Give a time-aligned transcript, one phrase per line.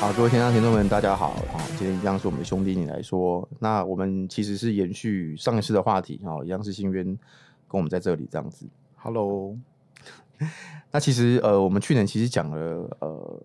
[0.00, 1.56] 好，各位天上听众们，大家好啊！
[1.78, 7.18] 今天一样是我们的兄弟你来说，那我们其实是延续上一次的话题啊，一样是新渊跟
[7.70, 8.66] 我们在这里这样子。
[8.96, 9.56] Hello，
[10.92, 13.42] 那其实呃，我们去年其实讲了呃，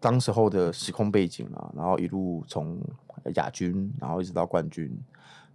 [0.00, 2.80] 当时候的时空背景啊，然后一路从
[3.34, 4.90] 亚军，然后一直到冠军。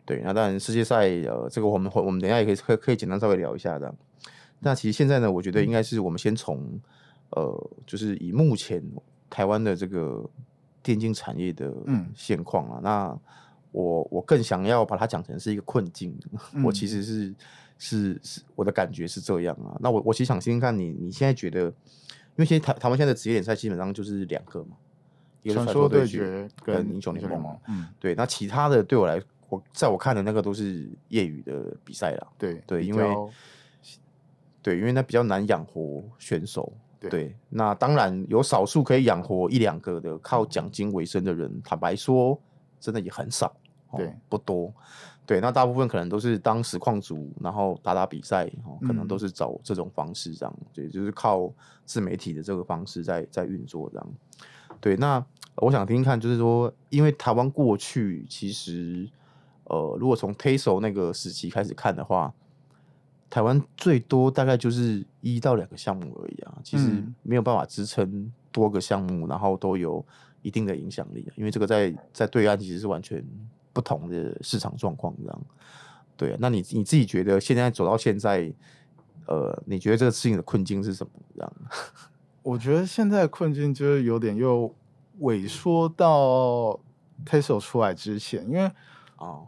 [0.05, 3.93] 对，那当然世界赛呃，这个我们我们等一下也可以可以可以简单稍微聊一下的。
[4.59, 6.79] 那其实现在呢，我觉得应该是我们先从
[7.31, 8.83] 呃，就是以目前。
[9.29, 10.23] 台湾的这个
[10.83, 11.73] 电竞产业的
[12.13, 13.19] 现况啊，嗯、那
[13.71, 16.15] 我我更想要把它讲成是一个困境。
[16.53, 17.33] 嗯、我其实是
[17.79, 19.75] 是是我的感觉是这样啊。
[19.79, 21.73] 那我我其实想听听看你你现在觉得，因
[22.35, 24.77] 为现在台台湾现在的职业联赛基本上就是两个嘛，
[25.51, 27.57] 传说对决跟英雄联盟。
[27.69, 28.13] 嗯，对。
[28.13, 32.27] 那其他的对我来，我在我看的那个都是业余的比赛啦。
[32.37, 33.15] 对对，因为
[34.61, 36.71] 对，因为那比较难养活选手。
[37.09, 42.39] 对，那当然有少数可以养活一两个的靠奖金为生的人，坦白说，
[42.79, 43.53] 真的也很少，
[43.97, 44.73] 对，哦、不多。
[45.25, 51.51] 对，那大部分可能都是当实况组，然后打打比赛，哦，可能都是找这种方式这样，嗯、对，就是靠
[51.85, 54.13] 自媒体的这个方式在在运作这样。
[54.79, 59.09] 对，那我想听听看，就是说，因为台湾过去其实，
[59.73, 62.33] 呃，如果从 TASO 那个时期开始看的话。
[63.29, 70.05] 台湾最多大概就是一到两个项目而已啊，其实没有办法支撑多个项目，然后都有
[70.43, 71.27] 一定的影响力。
[71.35, 73.25] 因为这个在在对岸其实是完全
[73.73, 75.41] 不同的市场状况，这样。
[76.15, 78.53] 对啊，那你你自己觉得现在走到现在，
[79.25, 81.11] 呃，你觉得这个事情的困境是什么？
[81.35, 81.53] 这样？
[82.43, 84.71] 我觉得现在困境就是有点又
[85.21, 86.79] 萎缩到
[87.25, 88.71] TASO 出来之前，因为。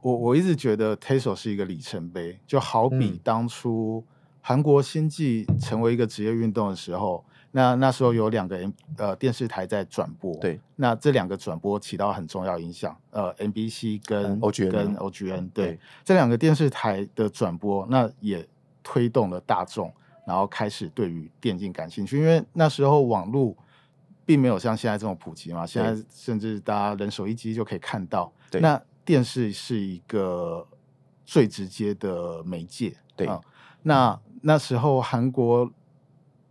[0.01, 4.03] 我我一直觉得 TASO 是一个里程碑，就好比当初
[4.41, 15.79] 韩国星际成为一个职业运动的时候，那那时候有两个呃电视台在转播，对，那这两个转播起到很重要影响，呃，MBC 跟 OGN 跟 OGN，对，对。
[16.03, 18.47] 这两个电视台的转播，那也
[18.83, 19.91] 推动了大众，
[20.27, 23.55] 然后开始对于电竞感兴趣，因为那时候网络
[24.25, 28.79] 并没有像现在这么普及嘛，现在甚至大家人手一机就可以看到，对，那。
[29.05, 30.67] 电视是一个
[31.23, 33.39] 最直接的媒介，对啊。
[33.83, 35.71] 那那时候韩国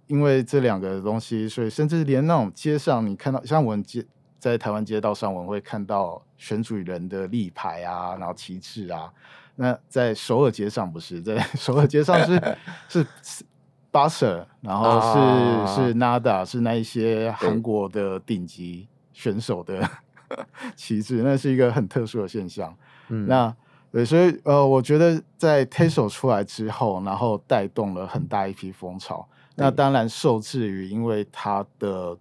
[0.07, 4.07] 因为这两个东西，所以甚至连那种街上你看到，像我们街
[4.39, 9.13] 在台湾街道上，我们会看到选举人的立牌啊，然后旗帜啊。
[9.57, 12.57] 那在首尔街上不是，在 首尔街上是
[13.23, 13.45] 是
[13.91, 19.89] Buster，然后是、啊、是 Nada，是那一些韩国的顶级选手的。
[20.77, 22.75] 旗帜，那是一个很特殊的现象。
[23.09, 23.55] 嗯，那
[23.93, 29.29] 对，所以呃，我觉得在 TASO 出来之后，然后带动了很大一批风潮。
[29.57, 32.19] 那当然受制于，因为它的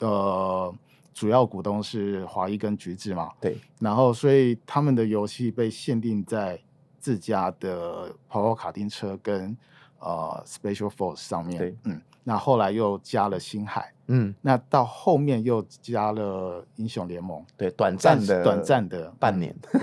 [0.00, 0.74] 呃
[1.14, 3.56] 主要股东是华谊跟橘子嘛，对。
[3.78, 6.60] 然后，所以他们的游戏被限定在
[6.98, 9.56] 自家的跑跑卡丁车跟
[10.00, 11.58] 呃 Special Force 上面。
[11.58, 12.02] 对，嗯。
[12.24, 19.80] 那后来又加了星海，嗯，那到后面又加了英雄联盟，对，短暂的短暂的半年，对，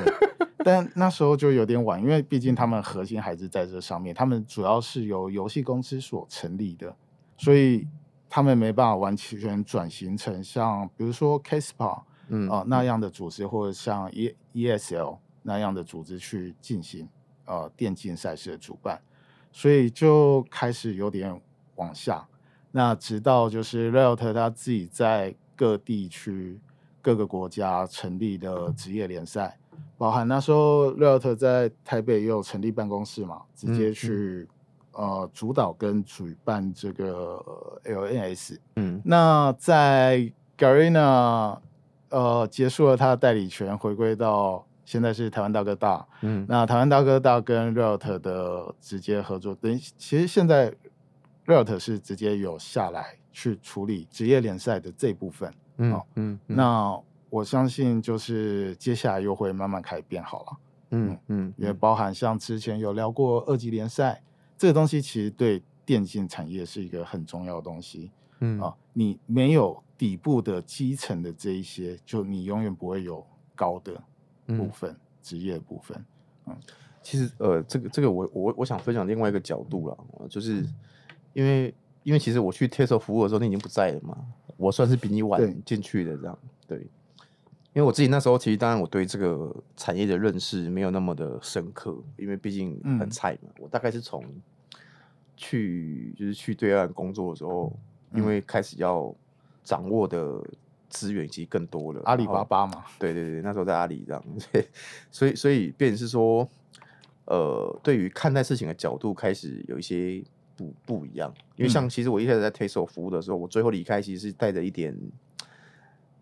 [0.63, 6.95] 但那时候就有点晚，因为毕竟他们核心还是在这上面，他们主要是由游戏公司所成立的，
[7.37, 7.87] 所以
[8.29, 17.07] 他们没办法完全转型成像比如说 Caspa，嗯啊、呃、那样的组织，或者像 E ESL 那样的组织去进行
[17.45, 19.01] 呃电竞赛事的主办，
[19.51, 21.39] 所以就开始有点
[21.75, 22.27] 往下。
[22.71, 26.59] 那直到就是 Riot 他自己在各地区、
[27.01, 29.57] 各个国家成立的职业联赛，
[29.97, 34.45] 包含那时候 Riot 在台北也有成立办公室嘛，直接去、
[34.91, 37.41] 嗯、呃主导跟主办这个
[37.85, 38.57] LNS。
[38.75, 41.57] 嗯，那在 Garena
[42.09, 46.05] 呃结束了他的代理权，回归到现在是台湾大哥大。
[46.23, 50.73] 嗯，那台湾大哥大跟 Riot 的直接合作，等于其实现在。
[51.45, 56.99] Riot 是直接有下来去处理职业联赛的这部分，嗯嗯，那
[57.29, 60.57] 我相信就是接下来又会慢慢开始变好了，
[60.89, 64.23] 嗯嗯，嗯也包含像之前有聊过二级联赛
[64.57, 68.09] 这个东西，其实对电竞产业是一个很重要的东西，
[68.39, 73.93] 嗯啊，你没有底部的基层的这一些，就你永远不会有高的
[74.47, 74.67] 部。
[74.69, 76.05] 分、嗯、职业的部分，
[76.47, 76.57] 嗯，
[77.03, 80.65] 其实呃，这个这个我我我想分享另外一个角度了，就是。
[81.35, 81.73] 因为
[82.03, 84.17] 因为其实我去 TASO 服务的时候，你已经不在了嘛，
[84.55, 86.39] 我算是比你晚进去的这样。
[86.65, 86.87] 对，因
[87.73, 93.49] 为我自己那时候其实当然我对这个产业的认识没有那么的深刻，因为毕竟很菜嘛。
[93.57, 94.23] 嗯、我大概是从
[95.35, 97.77] 去就是去对岸工作的时候，
[98.11, 99.13] 嗯、因为开始要
[99.63, 100.41] 掌握的
[100.87, 102.01] 资源其实更多了。
[102.05, 104.23] 阿里巴巴嘛，对对对，那时候在阿里这样，
[105.11, 106.47] 所以所以变是说，
[107.25, 110.23] 呃，对于看待事情的角度开始有一些
[110.55, 111.33] 不不一样。
[111.55, 114.97] 因为像其实我一开始在 Tesla 服务的时候，我最后离开其实是带着一点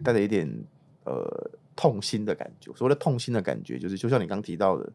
[0.04, 0.64] 带着一点。
[1.06, 2.72] 呃，痛心的感觉。
[2.76, 4.90] 所谓的痛心的感觉，就是就像你刚提到的，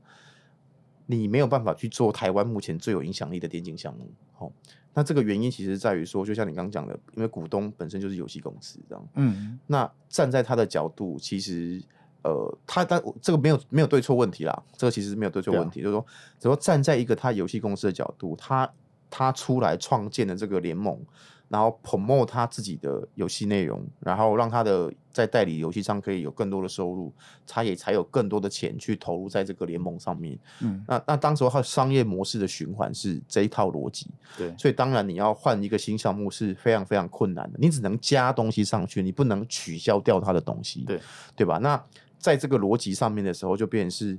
[1.04, 4.10] 你没有办法去做台湾目前最有影响力的电竞项目。
[4.38, 4.50] 哦，
[4.94, 9.08] 那这个原因其实在于说，就像你刚刚讲的，因为股东本身就是游戏公司这样。
[9.16, 11.78] 嗯，那站在他的角度，其实
[12.22, 16.06] 呃，他但这个没有没有对错问题啦，这个其实没有对错问题，就是说，
[16.40, 18.72] 只要站在一个他游戏公司的角度，他
[19.10, 20.98] 他出来创建的这个联盟。
[21.50, 27.10] 然后 promote 他自己的游戏内容，然后让他的在代理游戏上可以有更多的收入，
[27.46, 30.38] 他也才有更多的钱去投入在这个联盟上面。
[30.60, 34.10] 嗯，那那当时他商业模式的循环是这一套逻辑。
[34.36, 40.84] 对，所以当然你要换一个新项目是非常非常困难的，你只能加东西上去，你不能取消掉他的东西。
[40.84, 41.00] 对，
[41.34, 41.56] 对吧？
[41.56, 41.82] 那
[42.18, 44.18] 在这个逻辑上面的时候，就变成是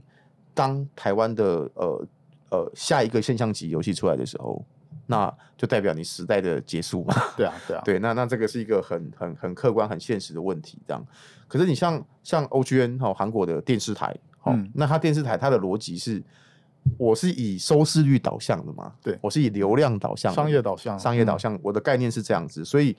[0.56, 2.08] 当台湾的呃
[2.50, 4.66] 呃下一个现象级游戏出来的时候。
[5.12, 7.16] 那就代表你时代的结束嘛？
[7.36, 7.98] 对啊，对啊， 对。
[7.98, 11.04] 那那这个是一个很很很客观、很现实的问题，这样。
[11.48, 14.16] 可是你像像 OGN 哈，韩国的电视台，
[14.46, 16.22] 嗯，那它电视台它的逻辑是，
[16.96, 18.94] 我是以收视率导向的嘛？
[19.02, 21.58] 对，我是以流量导向、商业导向、商业导向。
[21.64, 22.96] 我的概念是这样子，所以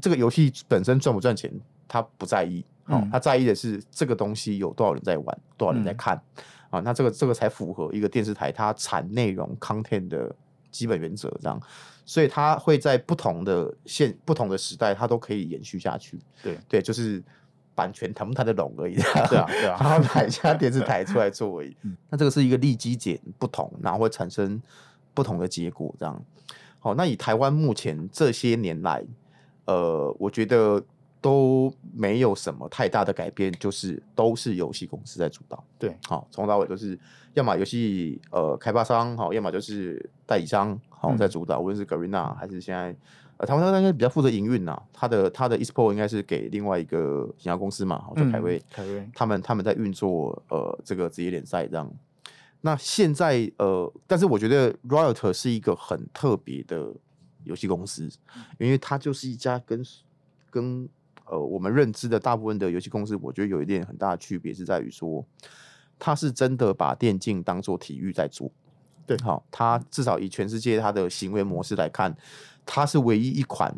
[0.00, 1.52] 这个游戏本身赚不赚钱，
[1.86, 6.18] 他不在意，哦，他在意的是这个东西有多少人在玩，多少人在看
[6.70, 6.80] 啊？
[6.80, 10.34] 那这个这个才符合一个电视台它产内容 content 的。
[10.76, 11.60] 基本原则这样，
[12.04, 16.18] 所以它会在不同的现不同的时代，它都可以延续下去。
[16.42, 17.22] 对对，就是
[17.74, 18.94] 版权谈不谈得拢而已。
[18.94, 21.76] 对啊对啊， 然后买一家电视台出来做而已。
[22.10, 24.60] 那这个是一个利基点不同，然后会产生
[25.14, 25.94] 不同的结果。
[25.98, 26.24] 这样，
[26.78, 29.04] 好，那以台湾目前这些年来，
[29.64, 30.82] 呃，我觉得。
[31.20, 35.62] 都没有什么太大的改变，就是都是游戏公司在主导。
[35.78, 36.98] 对，好，从头到尾都是
[37.34, 41.60] 要么游戏呃开发商好，要么就是代理商好在主导。
[41.60, 42.94] 无论是 Garena 还是现在
[43.38, 51.90] 呃台湾应该比较负责营运呐，他的他的 eSport 应该是给另外一个营销公司嘛，好就凯威，凯威他们他们在运作呃这个职业联赛这样。
[52.62, 56.92] 那现在呃，但是我觉得 Riot 是一个很特别的
[57.44, 58.08] 游戏公司，
[58.58, 59.84] 因为它就是一家跟
[60.50, 60.88] 跟
[61.26, 65.24] 呃，我们认知的大部分的游戏公司，我觉得有一点很大的区别是在于说，
[65.98, 68.50] 他是真的把电竞当做体育在做。
[69.06, 72.16] 对，好，他至少以全世界他的行为模式来看，
[72.64, 73.74] 他是唯一一款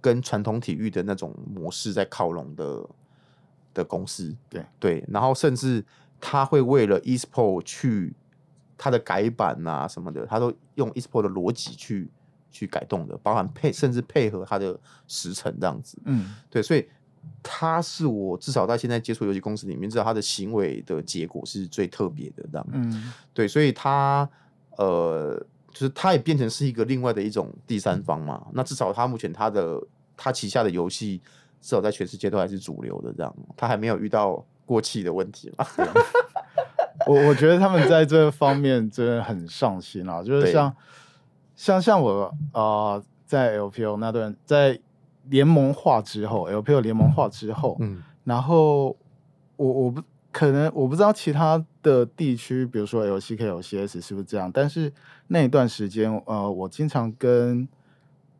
[0.00, 2.88] 跟传统体育的那种模式在靠拢的
[3.72, 4.36] 的公司。
[4.48, 5.84] 对对，然后甚至
[6.20, 8.14] 他会为了 eSport 去
[8.76, 12.10] 他的改版啊什么的，他都用 eSport 的逻辑去。
[12.56, 16.88] 去改动的，包含配甚至配合他的时程这样子，嗯，对，所以
[17.42, 24.26] 他是我至少在现在接触游戏公司里面，知道他的行为的结果是最特别的这样，嗯，对，所以他
[24.78, 25.38] 呃，
[25.70, 28.42] 就是他也变成是一个另外的一种第三方嘛。
[28.46, 29.78] 嗯、那至少他目前他的
[30.16, 31.20] 他旗下的游戏，
[31.60, 35.66] 至少在全世界都还是主流的这样，他还没有遇到过气的问题嘛。
[37.06, 40.74] 我我觉得他们在这方面真的很上心啊，就是像。
[41.56, 42.62] 像像我啊、
[42.94, 44.78] 呃，在 LPL 那段，在
[45.24, 48.96] 联盟化之后，LPL 联盟化之后，嗯，然后
[49.56, 54.92] 我我不可能我不知道其他的地区，比如说 LCK、LCS 是不是这样，但是
[55.28, 57.66] 那一段时间，呃，我经常跟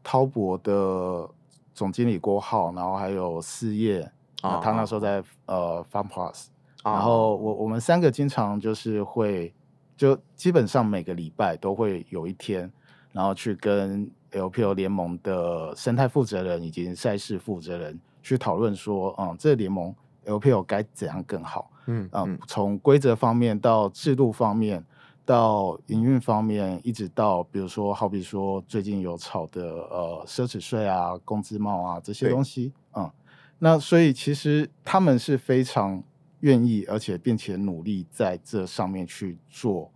[0.05, 1.29] 滔博的
[1.75, 4.03] 总经理郭浩，然后还有四叶
[4.43, 6.49] 啊，他那时候在呃 FunPlus，
[6.85, 9.53] 然后我我们三个经常就是会，
[9.97, 12.71] 就基本上每个礼拜都会有一天。
[13.17, 19.95] 然后去跟 LPL 联盟的生态负责人以及赛事负责人去讨论说，嗯，这个联盟
[20.27, 21.71] LPL 该怎样更好？
[21.87, 24.85] 嗯嗯，从规则方面到制度方面
[25.25, 33.11] 到营运方面，一直到比如说，好比说最近有炒的呃奢侈税啊、工资帽啊这些东西，嗯，
[33.59, 36.03] 那所以其实他们是非常
[36.41, 39.91] 愿意，而且并且努力在这上面去做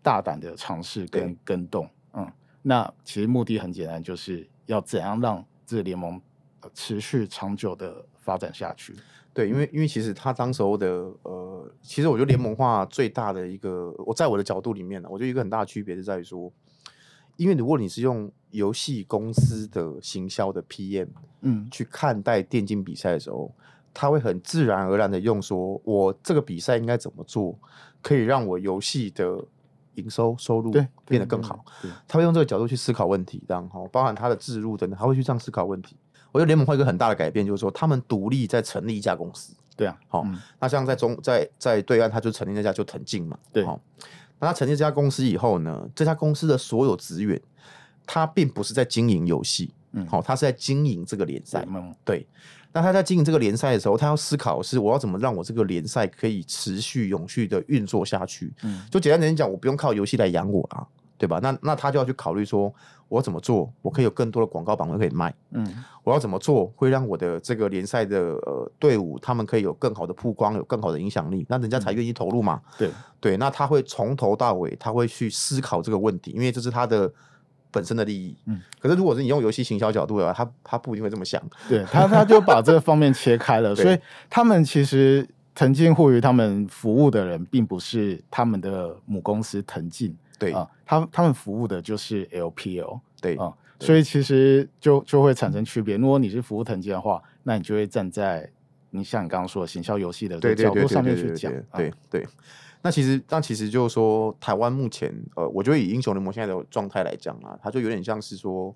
[0.00, 1.88] 大胆的尝试跟跟动。
[2.66, 6.18] 那其实目的很简单，就是要怎样让这个联盟
[6.72, 8.94] 持续长久的发展下去。
[9.34, 16.50] 对，因为因为其实他当时候的呃，其实我觉得联盟化最大的一个，我在我的角度里面呢，我觉得一个很大的区别是在于说，
[17.36, 21.08] 因为如果你是用游戏公司的行销的 PM，
[21.42, 23.52] 嗯，去看待电竞比赛的时候，
[23.92, 27.58] 他会很自然而然的用说，我这个比赛应该怎么做，
[28.00, 29.44] 可以让我游戏的
[29.96, 30.70] 营收收入
[31.04, 31.64] 变得更好。
[32.06, 35.96] 他会用这个角度去思考问题，这样哈，包含他的置入等等，他会去这样思考问题。
[36.32, 39.54] 我觉得联盟会有一个很大的改变，就是说他们独立在成立一家公司。
[39.76, 43.38] 对啊，好、嗯，那像在中在在对岸，他就成立那家就腾进嘛。
[43.52, 43.80] 对，好，
[44.38, 47.40] 那他成立这家公司以后呢，这家公司的所有职员，
[48.06, 51.64] 他并不是在经营游戏，嗯，好，他是在经营这个联赛。
[51.68, 52.26] 嗯，对。
[52.74, 58.52] 那他在经营这个联赛的时候，他要思考的是我要怎么让我这个联赛可以持续永续的运作下去。
[58.64, 60.86] 嗯，就简单点讲，我不用靠游戏来养我啊。
[61.16, 61.38] 对吧？
[61.40, 62.74] 那那他就要去考虑说，
[63.08, 65.32] 我怎么做，我可以有更多的广告版位可以卖。
[65.52, 72.60] 嗯，我要怎么做会让我的这个联赛的呃队伍他们可以有更好的曝光，有更好的影响力，那人家才愿意投入嘛。
[72.64, 72.90] 嗯、对
[73.20, 77.10] 对，那他会从头到尾他会去思考这个问题，因为这是他的
[77.74, 78.36] 本身的利益。
[78.46, 81.42] 嗯，可是如果是你用游戏行销角度的话，他他不一定会这么想。
[81.68, 83.98] 对他他就把这个方面切开了， 所以
[84.30, 90.16] 他们其实腾竞互娱他们服务的人，并不是他们的母公司腾进。
[90.38, 95.96] 对啊，他他们服务的就是 LPL，对啊，所以其实就就会产生区别。
[95.96, 98.50] 如果你是服务腾进的话，那你就会站在
[98.90, 101.52] 你像你刚刚说的行销游戏的角度上面去讲。
[101.76, 102.26] 对对，
[102.84, 108.72] 那其实那其实就是说，台湾目前呃，我觉得以英雄联盟现在的状态来讲啊，它就有点像是说，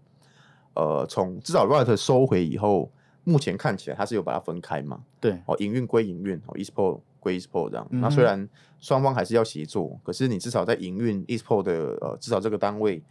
[0.75, 2.91] 呃，从至少 Riot 收回以后，
[3.25, 5.03] 目前看起来它是有把它分开嘛。
[5.21, 7.01] 对哦，营运归营运哦，eSport。
[7.21, 8.49] 归 eSport 这样，那虽然
[8.79, 13.03] 双方还是要协作，可是你至少在营运 eSport 的呃，至少这个单位，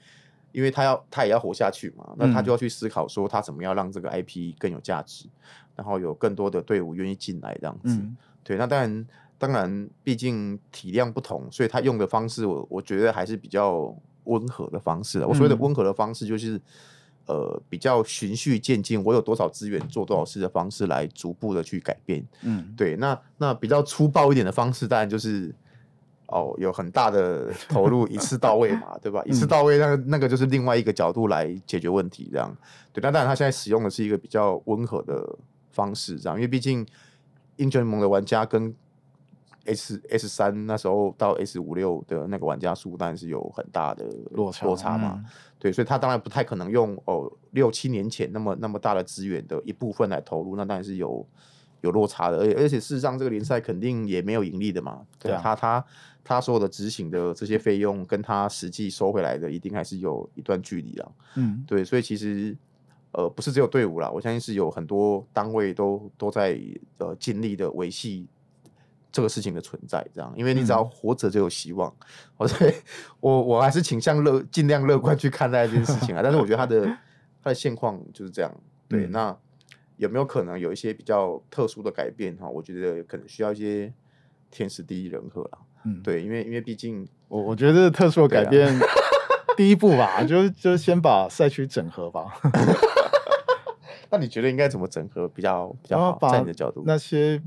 [0.54, 5.28] 因为他要他也要活下去嘛，那他就要去思考说他怎么样让这个 IP 更有价值，
[5.76, 7.96] 然后有更多的队伍愿意进来这样子。
[7.96, 9.06] 嗯、对，那当然
[9.38, 15.26] 当然，毕竟体量不同，所以他用的方式我我觉得还是比较温和的方式。
[15.26, 16.62] 我所谓的温和的方式就是。
[17.30, 22.26] 呃，比较循序渐进，我有多少资源做多少事的方式来逐步的去改变。
[22.44, 22.96] 嗯，对。
[22.96, 25.54] 那那比较粗暴一点的方式，当然就是
[26.28, 29.22] 哦，有很大的投入，一次到位嘛，对吧？
[29.26, 32.56] 一次到位，那那个就是另外一个角度来解决问题，这样。
[32.94, 35.38] 对，那当然他现在使用的是一个比较温和的
[35.72, 36.88] 方式，这样，因为毕竟
[37.58, 38.74] 英雄联盟的玩家跟
[39.68, 45.14] S S 三那时候到 S 五六的那个玩家数，当然是有很大的落差落差嘛。
[45.18, 45.26] 嗯
[45.60, 51.26] 对，所以他当然不太可能用哦六七年前那么那么大的资源的一部分来投入，那当然是有
[51.82, 55.86] 有落差的，而且而且事实上这个联赛肯定也没有盈利的嘛，对，对啊，他他
[56.24, 62.56] 他所有的执行的这些费用跟他实际收回来的一定还是有一段距离了，嗯，对，所以其实
[63.14, 66.56] 呃不是只有队伍啦，我相信是有很多单位都都在
[67.00, 68.28] 呃尽力的维系。
[69.12, 71.92] 这个事情的存在，这样，因为你只要活着就有希望。
[72.38, 72.74] 我所以
[73.20, 76.22] 我我还是倾向乐，尽量乐观去看待这件事情啊。
[76.24, 76.86] 但是我觉得他的
[77.42, 78.54] 他的现况就是这样。
[78.88, 79.38] 对，嗯、那
[79.96, 82.36] 有没有可能有一些比较特殊的改变？
[82.38, 83.92] 哈，我觉得可能需要一些
[84.52, 85.60] 天时地利人和啦。
[85.86, 88.82] 嗯，对，因为因为毕竟我我觉得特殊的改变，啊、
[89.58, 92.40] 第一步吧，就就先把赛区整合吧。
[94.10, 96.30] 那你觉得应该怎么整合比较比较好？
[96.30, 97.42] 在你的角度，那些。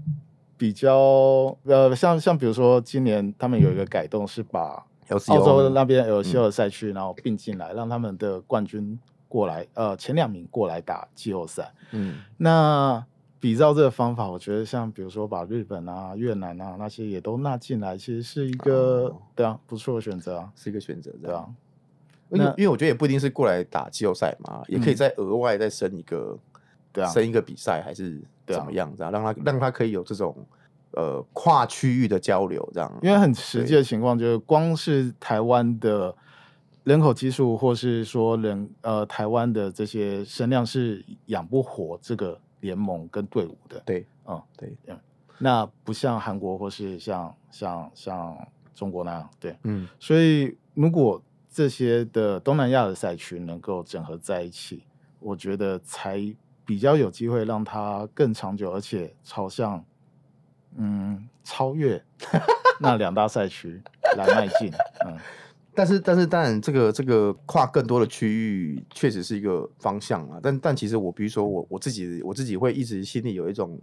[0.61, 11.73] 比较呃，像像比如说，今年他们有一个改动，是把澳洲那边 LCL 赛区，然后并进来，让他们的冠军过来，呃，前两名过来打季后赛。
[11.93, 13.03] 嗯，那
[13.41, 21.49] 比照这个方法，我觉得像比如说把日本啊、越南啊那些也都纳进来，其实是一个、哦、对啊不错的选择啊，是一个选择，对啊。
[22.29, 26.39] 因为因为我觉得也不一定是过来打季后赛嘛，也可以再额外再升一个。
[26.93, 28.21] 对啊，升一个比赛还是
[28.55, 28.93] 怎么样？
[28.97, 30.35] 这样、啊、让他让他可以有这种
[30.93, 32.99] 呃跨区域的交流，这样。
[33.03, 36.15] 因为很实际的情况就是，光是台湾的
[36.85, 43.81] 人口基数，或是说人呃台湾的这些声量是养不活这个联盟跟队伍的。
[43.87, 44.99] 对，嗯，对，嗯。
[45.39, 49.89] 那不像韩国或是像像像中国那样，对，嗯。
[49.99, 54.85] 所以如果这些的东南亚的赛区能够整合在一起，
[55.19, 56.35] 我觉得才。
[56.71, 59.85] 比较有机会让它更长久，而且朝向
[60.77, 62.01] 嗯超越
[62.79, 63.83] 那两大赛区
[64.17, 64.71] 来迈进。
[65.05, 65.19] 嗯，
[65.75, 70.39] 但是但是当然，这个这个跨更多的区域确实是一个方向啊。
[70.41, 73.77] 但但其实我比如说我我自己我自己会一直心里有一种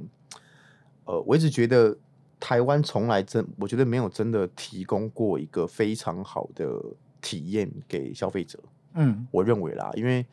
[1.03, 1.93] 呃，我一直觉得
[2.39, 6.71] 台湾从来真我觉得没有真的提供过一个非常好的
[7.19, 8.57] 体验给消费者。
[8.93, 10.25] 嗯，我认为啦，因为。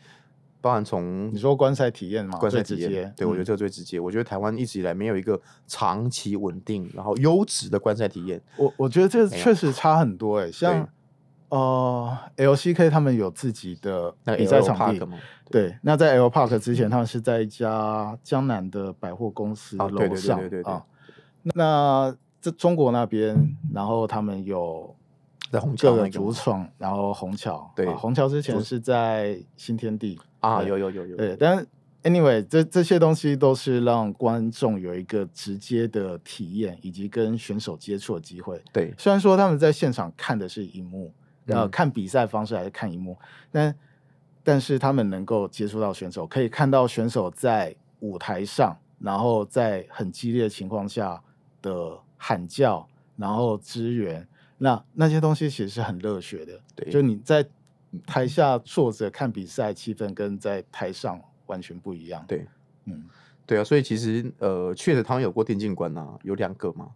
[0.64, 3.98] 包含从你说观赛体验嘛，观赛体验，对，我觉得这个最直接。
[3.98, 8.40] 嗯、我觉得台湾一直以来没有一个长期稳定然后优质的观赛体验。
[8.56, 10.88] 我我觉得这个确实差很多哎、欸，像
[11.50, 15.18] 哦、呃、，LCK 他们有自己的比赛场地吗？
[15.50, 20.82] 对，那在 L Park 之前，他们是在一家江南的百货公司楼上啊。
[21.42, 24.96] 那在中国那边，然后他们有
[25.50, 31.16] 在虹桥的主场，然后虹桥对，虹桥之前是在新天地啊，有有有有。
[31.16, 31.66] 对，但
[32.02, 38.62] anyway，这这些东西都是让观众有一个直接的体验，以及跟选手接触的机会。
[38.72, 41.12] 对，虽然说他们在现场看的是荧幕。
[41.46, 43.18] 呃，看比赛方式还是看荧幕，
[43.52, 43.76] 但
[44.42, 51.22] 但是他们能够接触到选手，可以看到选手在舞台上，然后在很激烈的情况下
[51.60, 56.58] 的喊叫，然后支援，那那些东西其实是很热血的。
[56.74, 57.44] 对，就你在
[58.06, 62.24] 台下坐着看比赛，气氛跟在台上完全不一样。
[62.26, 62.46] 对，
[62.84, 63.04] 嗯，
[63.46, 66.90] 对啊，所以其实呃，确实他们有过电竞馆啊，有两个嘛。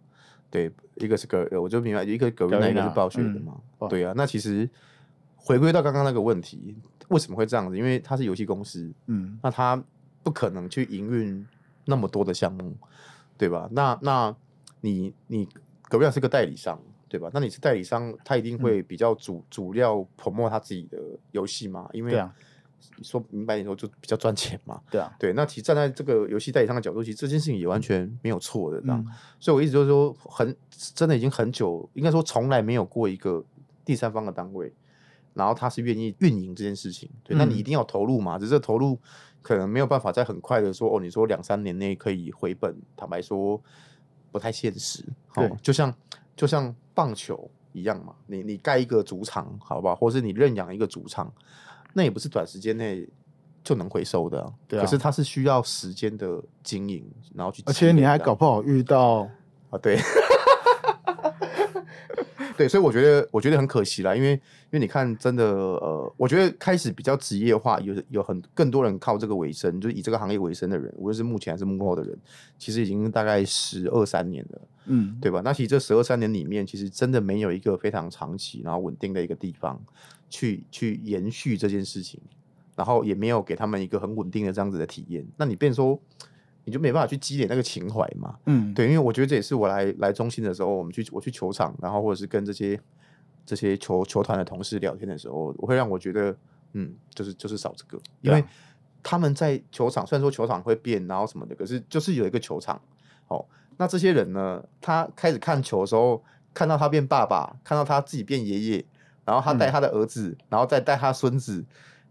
[0.51, 3.61] 对，一个是格，我就明白，一个格瑞，那一个是暴雪的嘛。
[3.81, 4.67] 嗯、对啊，那其实
[5.37, 6.75] 回归到刚刚那个问题，
[7.09, 7.77] 为什么会这样子？
[7.77, 9.83] 因为它是游戏公司，嗯，那它
[10.23, 11.47] 不可能去营运
[11.85, 12.75] 那么多的项目，
[13.37, 13.69] 对吧？
[13.73, 14.35] 那那
[14.81, 15.47] 你你
[15.83, 17.31] 格瑞是个代理商，对吧？
[17.33, 20.99] 那你是代理商，他一定会比较主、嗯、主要 promote 他自己的
[21.33, 21.89] 游戏嘛？
[21.93, 22.23] 因为。
[23.03, 24.81] 说明白点说，就比较赚钱嘛。
[24.89, 25.33] 对啊，对。
[25.33, 29.05] 那其实站在这个游戏代理商的角度，其实这件事情也完全没有错的，这样。
[29.05, 33.45] 嗯、所以我一直就是说，很真的已经很久，应该说从来没有过一个
[33.85, 34.73] 第三方的单位，
[35.35, 37.11] 然后他是愿意运营这件事情。
[37.25, 38.97] 对，嗯、那你一定要投入嘛，只是投入
[39.43, 43.61] 可能没有办法在很快的说哦，你说两三年内可以回本，坦白说
[44.31, 45.05] 不太现实。
[45.35, 45.93] 对，就像
[46.39, 49.97] 就像棒球一样嘛，你你盖一个主场，好不好？
[49.97, 51.31] 或是你认养一个主场。
[51.95, 53.09] 那也不是短时间内
[53.65, 54.83] 就能回收的，对啊。
[54.83, 57.05] 可是它是需要时间的经营，
[57.35, 59.29] 然后去，而且你还搞不好遇到
[59.71, 59.99] 啊，对，
[62.59, 64.41] 对，所以我觉得我觉得很可惜啦，因为因
[64.73, 72.19] 为你看，真的呃，我觉得开始比较职业化，有有很更多人靠这个为生，就是以这个行业为生的人，无论是目前还是幕后的人，
[72.59, 75.41] 其实已经大概十二三年了，嗯，对吧？
[75.45, 79.81] 那其实这十二三年里面，其实真的没有一个非常长期然后稳定的一个地方。
[80.31, 82.21] 去去延续这件事情，
[82.77, 85.99] 然后也没有给他们一个很稳定的这样子的体验，那你变说
[86.69, 88.39] 你就没办法去积累那个情怀嘛？
[88.47, 92.79] 嗯，对，因为我觉得这也是我来来中心的时候，我们去我去球场，然后或者是跟这些
[93.45, 96.37] 这些球球团的同事聊天的时候，我会让我觉得，
[96.75, 98.45] 嗯，就是就是少这个，因为
[99.03, 102.81] 他们在球场，虽然说球场会变，然后什么的，可是就是有一个球场，
[103.29, 103.45] 哦，
[103.77, 108.85] 那这些人呢，他开始看球的时候，看到他变爸爸，看到他自己变爷爷。
[109.25, 111.63] 然后他带他的儿子，嗯、然后再带他孙子，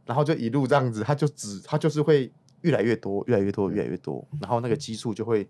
[0.06, 5.48] 然后就一路这样子，他就只他就是会越来越多，越来越多，越来越多，然后那个基数就会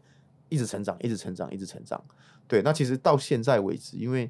[0.49, 2.03] 一直成长，一直成长，一直成长。
[2.47, 4.29] 对，那其实到现在为止，因为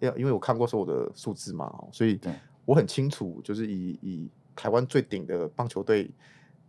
[0.00, 2.20] 要因为我看过所有的数字嘛，所以
[2.64, 6.10] 我很清楚，就是以以台湾最顶的棒球队，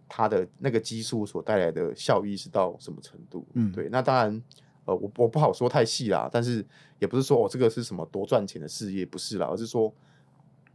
[0.07, 3.45] 它的那个基数所带来的效益是到什么程度？
[3.53, 4.41] 嗯，对，那当然。
[4.85, 6.65] 呃，我我不好说太细啦，但是
[6.97, 9.93] 也不是说哦，这个是什么多赚钱的事业，不是啦，而是说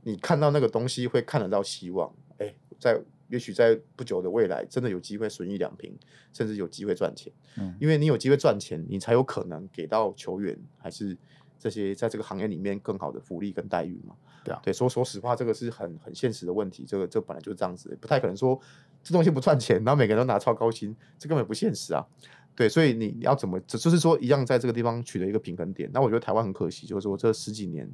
[0.02, 3.00] 你看到那个东西会看得到希望，哎、欸，在
[3.32, 5.98] 也许在不久的未来，真的有机会损益两平，
[6.34, 7.32] 甚至有机会赚钱。
[7.56, 11.16] 嗯，因为你有机会赚钱，你才有可能给到球员还是
[11.58, 14.14] 这些在这个行业里面更好的福利跟待遇嘛。
[14.44, 18.60] 对啊，对，说说实话，这个是很很现实的问题，这个这、本来就是这样子，不太可能说
[19.02, 22.06] 这东西不赚钱，然后每个人都拿超高薪，这根本不现实啊。
[22.54, 25.88] 对，所以你要怎么，就是说一样在这个地方取得一个平衡点。
[25.90, 27.88] 那我觉得台湾很可惜，就是说这十几年，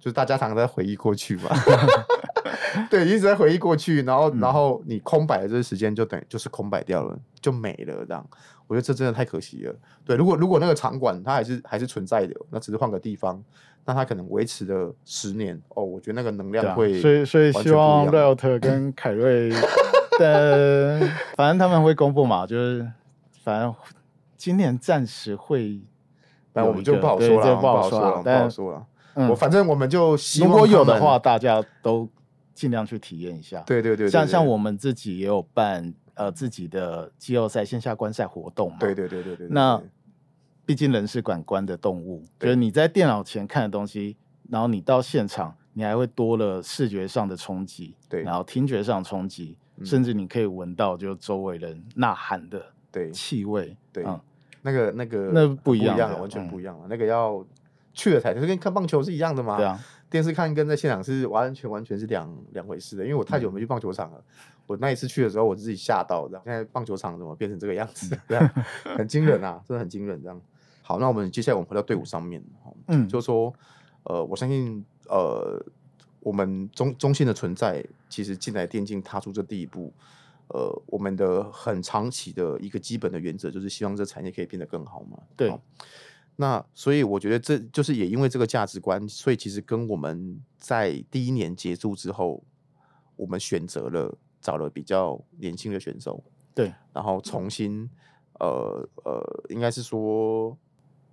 [0.00, 1.50] 就是大家常常在回忆过去嘛，
[2.90, 8.26] 对，一直在回忆过去，然后、嗯、然后你空白的这个时间就等于就是空白掉了，就没了这样。
[8.66, 9.74] 我觉得这真的太可惜了。
[10.04, 13.42] 对，如果如果那个场馆它还是还是存在的，那只是换个地方，
[13.84, 17.00] 那它可能维持了十年哦，我觉得那个能量会、啊。
[17.00, 19.50] 所以所以希望 Riot 跟 凯瑞
[20.18, 21.00] 的，
[21.36, 22.86] 反正他们会公布嘛，就是。
[23.44, 23.74] 反正
[24.36, 25.80] 今年暂时会，
[26.52, 28.86] 那我们就不好说了，不好说了，不好说了。
[29.28, 32.08] 我反正我们就希望如果有的话，大家都
[32.54, 33.60] 尽量去体验一下。
[33.66, 38.78] 对对对，像像我们自己也有办呃自己的季后赛线下观赛活动嘛。
[38.78, 39.48] 对对对对对。
[39.48, 39.80] 那
[40.64, 44.16] 毕竟人是感官的动物，就是你在电脑前看的东西，
[44.48, 52.62] 然后你到现场，你还会多了视觉上的冲击，对，然后听觉上冲击，甚至你可以闻到就周围人呐喊的。
[52.92, 54.20] 对气味，对，嗯、
[54.60, 56.84] 那个那个那不一样，完全不一样了。
[56.84, 57.42] 嗯、那个要
[57.92, 59.56] 去了才，就跟看棒球是一样的嘛。
[59.56, 59.78] 对啊，
[60.08, 63.04] 电视看跟在现场是完全完全是两两回事的。
[63.04, 66.42] 因为我太久没去棒球场了，嗯、 我那一次去的时候，我自己吓到，这样。
[66.44, 68.18] 现在棒球场怎么变成这个样子？
[68.28, 68.50] 这样
[68.96, 70.20] 很惊人啊，真的很惊人。
[70.22, 70.40] 这样。
[70.82, 72.42] 好，那我们接下来我们回到队伍上面，
[72.88, 73.52] 嗯，就是说，
[74.04, 75.64] 呃，我相信，呃，
[76.20, 79.92] 我们中中信的存在，其实进来电竞踏出这第一步，
[80.48, 85.18] 呃，我们的很长期的一个基本的原则就是希望这产业可以变得更好嘛。
[85.36, 85.52] 对。
[86.36, 92.42] 那所以我觉得这就是也因为这个价值观，所以其实跟我们在第一年结束之后，
[93.16, 97.88] 我们选择了找了比较年轻的选手，对，然后重新，
[98.40, 100.56] 呃呃，应该是说，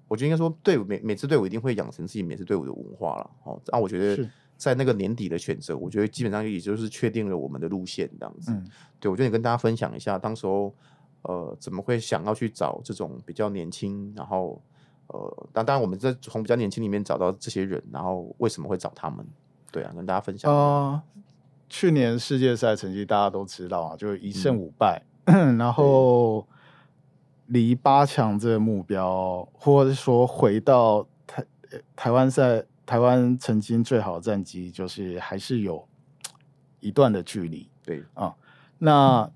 [0.07, 8.65] 我觉得应该说，队伍每每支队伍一定会养成自己每支队伍的文化了，哦，那我觉得在那个年底的选择，我觉得基本上也就是确定了我们的路线这样子，嗯、
[8.99, 10.73] 对，我觉得你跟大家分享一下，当时候
[11.23, 14.59] 呃怎么会想要去找这种比较年轻，然后。
[15.11, 19.25] 呃，当当然，我们在从比较年轻里面找到这些人，然后为什么会找他们？
[19.71, 20.51] 对啊，跟大家分享。
[20.51, 21.01] 呃，
[21.67, 26.47] 去年世界赛成绩大家都知道啊，就是一胜五败，嗯、 然后
[27.47, 31.43] 离八强这个目标，或者说回到台
[31.95, 35.87] 台湾赛台湾曾经最好的战绩，就是还是有
[36.79, 37.69] 一段的距离。
[37.83, 38.35] 对啊，
[38.77, 39.31] 那。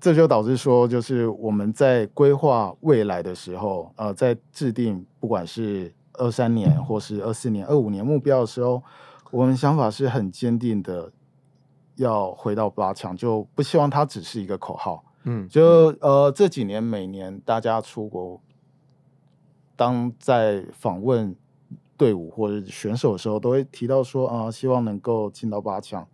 [0.00, 8.82] 嗯这就导致说，就是我们在规划未来的时候，呃，在制定不管是二三年或是二四年、二五年目标的时候，
[9.30, 11.12] 我们想法是很坚定的，
[11.96, 15.04] 要回到八强，就不希望它只是一个口号。
[15.24, 18.40] 嗯，就呃这几年每年大家出国，
[19.76, 21.36] 当在访问
[21.98, 26.08] 队伍或者选手的时候，都会提到说啊、呃，希望能够进到八强。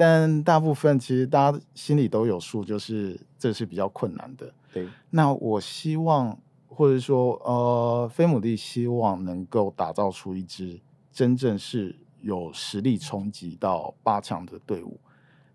[0.00, 4.54] 但大部分其实大家心里都有数，就是这是比较困难的。
[4.72, 10.80] 对，那我希望，或者说，呃，飞姆利希望能够打造出一支
[11.10, 15.00] 真正是有实力冲击到八强的队伍。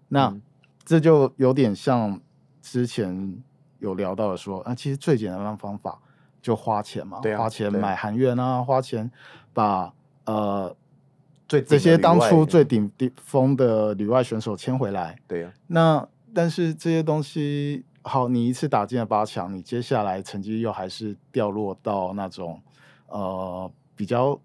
[0.10, 0.42] 那、嗯、
[0.84, 2.20] 这就有点像
[2.62, 3.42] 之前
[3.80, 6.02] 有聊到的说，啊，其实最简单的方法
[6.42, 9.10] 就花钱嘛，对啊、花钱买韩援啊，花钱
[9.54, 9.94] 把
[10.26, 10.76] 呃。
[11.62, 15.54] 最这些当初最顶顶峰的旅外选手签回来，对呀、啊。
[15.68, 22.60] 那但是这些东西，好，你一次打进了八强，你接下来成绩又还是掉落到那种
[23.08, 24.40] 呃比较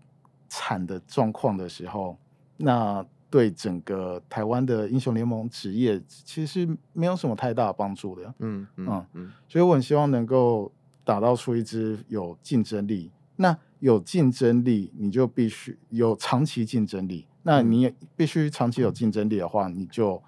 [0.49, 2.16] 惨的状况的时候，
[2.57, 8.35] 那对整个台湾的英雄联盟职业其实没有什么太大的帮助的。
[8.38, 10.71] 嗯嗯嗯，嗯，所以我很希望能够
[11.05, 13.11] 打造出一支有竞争力。
[13.40, 17.27] 那有竞争力，你就必须有长期竞争力。
[17.44, 20.20] 那你也必须长期有竞争力的话，你就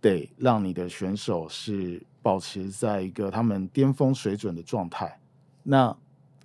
[0.00, 5.20] 得让你的选手是保持在一个他们巅峰水准的状态。
[5.62, 5.94] 那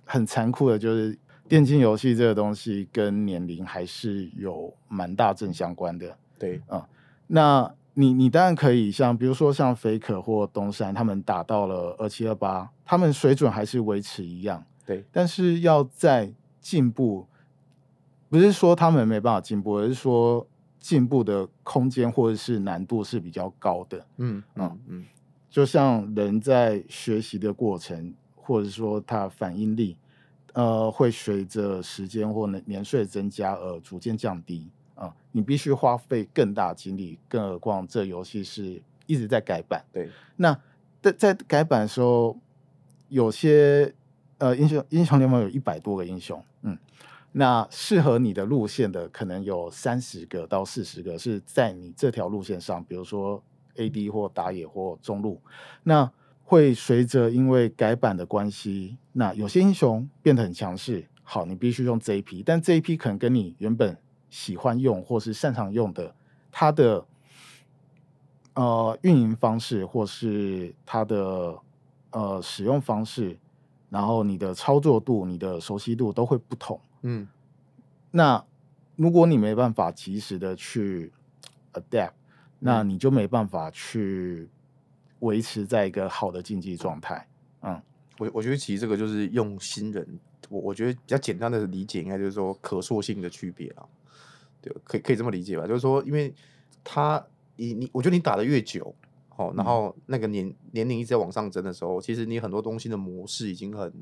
[0.04, 6.16] 很残酷的就是，电竞游戏这个东西跟年龄还是有蛮大正相关的。
[6.38, 6.84] 对，嗯，
[7.26, 14.64] 那你你当然可以像比如说像 Faker 或东山，他们打到了二七二八，他们水准还是维持一样。
[14.84, 17.26] 对，但是要在进步，
[18.28, 20.46] 不是说他们没办法进步，而是说
[20.80, 24.04] 进步的空间或者是难度是比较高的。
[24.16, 25.06] 嗯嗯嗯，
[25.48, 29.96] 就像人在学习的过程，或者说他反应力，
[30.52, 35.14] 呃，会随着时间或年岁增加而逐渐降低啊、呃。
[35.30, 39.84] 你必须花费更大精力，更何况这游戏是一直在改版。
[39.92, 40.58] 对，那
[41.00, 42.36] 在在改版的时候，
[43.08, 43.94] 有些。
[44.42, 46.76] 呃，英雄英雄联盟有一百多个英雄，嗯，
[47.30, 53.40] 那适合你的路线的可能有三十个到四十个是在你这条路线上，比如说
[53.76, 55.40] AD 或打野或中路，
[55.84, 56.10] 那
[56.42, 63.96] 会随着因为改版的关系，那有些英雄变得很强势，好，你必须用这一批，但这一批可能跟你原本
[64.28, 66.12] 喜欢用或是擅长用的，
[66.50, 67.06] 它的
[68.54, 71.56] 呃运营方式或是它的
[72.10, 73.38] 呃使用方式。
[73.92, 76.80] 然后你的操作度、你的熟悉度都会不同。
[77.02, 77.28] 嗯，
[78.10, 78.42] 那
[78.96, 81.12] 如果你没办法及时的去
[81.74, 82.12] adapt，
[82.58, 84.48] 那你就没办法去
[85.18, 87.28] 维持在一个好的竞技状态。
[87.60, 87.82] 嗯，
[88.18, 93.84] 我我觉得其实这个就是用新人，我我觉得比较简单的理解应该就是说可塑性的区别啊。
[94.62, 95.66] 对，可以可以这么理解吧？
[95.66, 96.34] 就是说，因为
[96.82, 97.22] 他
[97.56, 98.94] 你你，我觉得你打的越久。
[99.36, 103.92] 哦，然后那个年年龄一直在往上增的时候，其实你很多东西的模式已经很，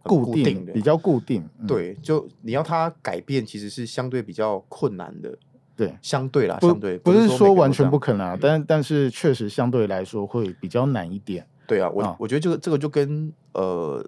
[0.00, 1.48] 很固定的，比较固定。
[1.58, 5.38] 嗯、对，就你要它改变，其实是相对比较困难的。
[5.76, 11.46] 对，相对啦，相对不，是说完全不可能，啊，但但是确实相对来说会比较难一点。
[11.66, 14.02] 对啊，我、嗯、我觉得这个这个就跟呃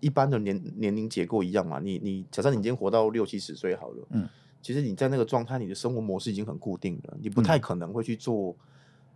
[0.00, 1.78] 一般的年年龄结构一样嘛。
[1.78, 4.26] 你你假设你今天活到六七十岁好了，嗯，
[4.62, 8.56] 其实你在那个状态，你的生活模式已经很固定了，你不太可能会去做。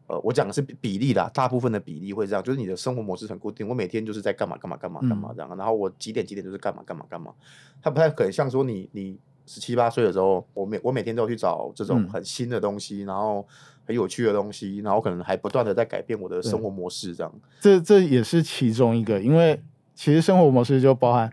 [0.07, 7.33] 呃，我讲的是比例啦，大部分的比例会这样，就是你的生活模式很固定，我每天就是在干嘛干嘛干嘛干嘛这样，然后我几点几点就是干嘛干嘛干嘛，
[7.83, 13.47] 它不太可能像说你你十七八岁的时候，我每我每天都要去找这种很新的东西，嗯、然后
[13.87, 17.33] 很有趣的东西，然后可能还不断的在改变我的生活模式，这样。
[17.61, 19.63] 这这也是其中一个，因为
[19.95, 21.31] 其实生活模式就包含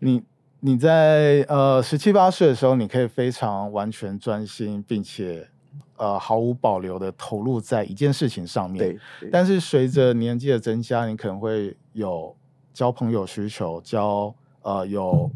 [0.00, 0.22] 你
[0.60, 5.48] 你在呃十七八岁的时候，你可以非常完全专心，并且
[5.96, 8.78] 呃毫无保留的投入在一件事情上面。
[8.78, 8.98] 对。
[9.20, 12.34] 对，但是随着年纪的增加，你可能会有
[12.72, 15.30] 交朋友需求，交呃有。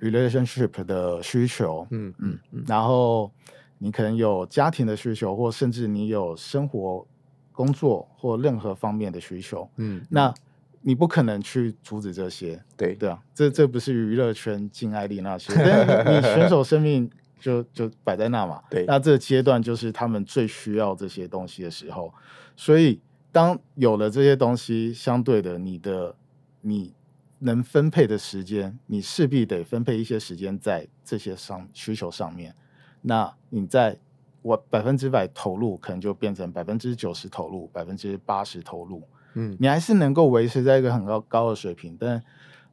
[0.00, 3.30] relationship 的需求，嗯嗯，嗯，然后
[3.76, 7.06] 你可能有家庭的需求，或甚至你有生活、
[7.52, 10.32] 工作或任何方面的需求，嗯，那
[10.80, 15.52] 你不可能去阻止这些，对对啊，这这不是娱乐圈禁爱丽那些，
[16.02, 22.14] 但是你选手生命就就摆在那嘛，对，那这个阶段就是他们最需要这些东西的时候，
[22.54, 23.00] 所以
[23.32, 26.14] 当有了这些东西，相对的，你的
[26.60, 26.94] 你。
[27.42, 32.54] 能分配的时间，你势必得分配一些时间在这些上需求上面。
[33.00, 33.96] 那你在
[34.42, 39.02] 我百分之百投入，可能就变成百分之九十投入，百分之八十投入。
[39.32, 42.22] 嗯，你还是能够维持在一个很高高的水平，但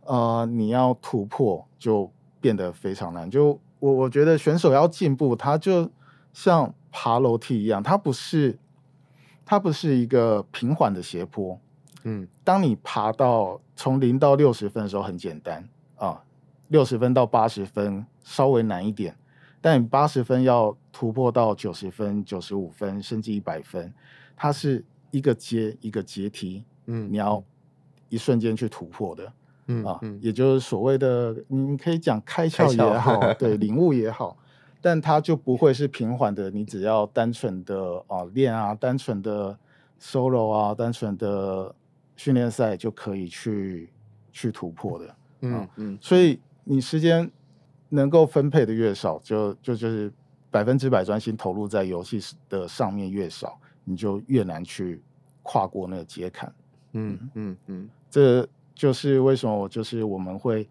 [0.01, 3.32] 呃，你要突破就变得非常难。
[3.32, 5.90] 就我我觉得选手要进步，他就
[6.34, 8.58] 像爬楼梯一样，它不是
[9.46, 11.60] 它不是一个平缓的斜坡。
[12.04, 16.24] 嗯，当你爬到从零到六十分的时候很简单啊，
[16.70, 19.16] 六十分到八十分稍微难一点，
[19.60, 23.94] 但你八十分要突破到九十分、九十五分甚至一百分，
[24.36, 27.44] 它是一个阶一个阶梯，嗯，你要
[28.10, 29.34] 一瞬间去突破的，
[29.67, 30.19] 嗯啊，嗯。
[30.21, 34.36] 也就是所谓的你可以讲开窍也好，对， 领悟也好，
[34.82, 39.58] 但它就不会是平缓的，你只要单纯的啊练啊，单纯的
[40.01, 41.73] solo 啊，单纯的。
[42.19, 43.91] 训练赛就可以去
[44.32, 45.06] 去突破的，
[45.41, 47.30] 嗯嗯，嗯，所以你时间
[47.89, 50.12] 能够分配的越少，就就就是
[50.49, 54.99] 百分之百专心投入在游戏的上面越少，你就越难去
[55.43, 56.51] 跨过那个阶坎，
[56.93, 57.19] 嗯。
[57.36, 58.41] 嗯嗯，这
[58.78, 60.70] 就是为什么就是我们会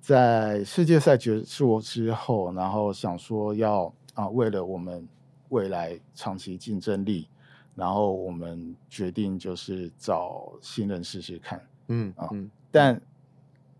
[0.00, 5.06] 在世界赛结束之后，然后想说要啊，为了我们
[5.50, 7.28] 未来长期竞争力。
[7.74, 12.50] 然后我们决定就是找新人试试看，嗯啊，嗯。
[12.70, 12.98] 但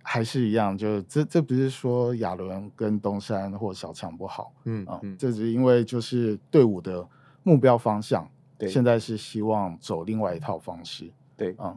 [0.02, 5.16] 还是一样，就是这这不是说亚伦跟东山或小强不好，嗯啊，嗯。
[5.16, 7.08] 这只是因为就是队伍的
[7.42, 11.74] 目标方向，对，现在是希望走另外一套方式，对啊，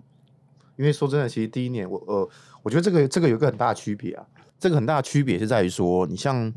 [0.80, 2.30] 因为说真的，其实第一年我呃，
[2.63, 4.26] 我觉得这个这个有一个很大的区别啊，
[4.58, 6.52] 这个很大的区别是在于说，你像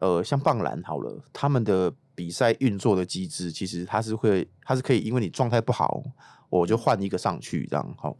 [0.00, 1.90] 呃像棒篮好了，他们的。
[2.16, 6.02] 比赛运作的机制，其实它是会，它是可以，因为你状态不好，
[6.48, 8.16] 我就换一个上去，这样好。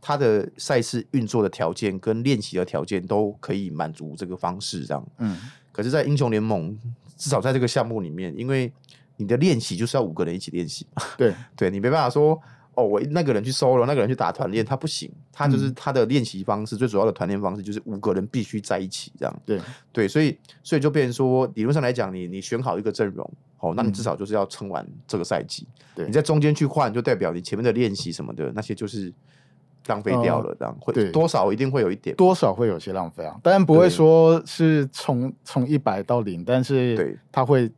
[0.00, 5.06] 他的赛事运作的条件跟练习的条件都可以满足这个方式，这样。
[5.18, 5.38] 嗯。
[5.72, 6.74] 可是，在英雄联盟，
[7.18, 8.72] 至少在这个项目里面，因为
[9.18, 10.86] 你的练习就是要五个人一起练习，
[11.18, 12.40] 对， 对你没办法说。
[12.74, 19.42] 哦，我那个人去 solo，那个人去打团练，他不行，他就是他的练习方式，嗯、最主要的团练方式就是五个人必须在一起这样。
[19.44, 19.60] 对
[19.92, 23.28] 对，所以所以就变成说，理论上来讲，你你选好一个阵容，
[23.60, 25.66] 哦，那你至少就是要撑完这个赛季。
[25.94, 29.12] 对、嗯，你在中间去换，就代表你前面的练习什么的那些就是
[29.86, 37.70] 浪费掉了，这样、呃、会多少一定会有一点，多少会有些浪费啊，当然不会说是从从一百到零，但是对，他会。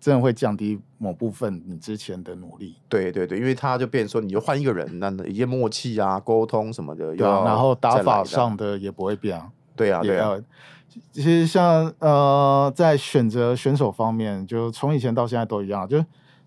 [0.00, 2.76] 真的会降低某部分你之前的努力。
[2.88, 9.50] 对对对，因为他就变成说，你就换一个人，那一些默契啊、沟通什么的，对啊，然后打法上的也不会变啊。
[9.76, 10.36] 对啊，对啊。
[11.12, 15.98] 其实像呃，在选择选手方面，就从以前到现在都一样，就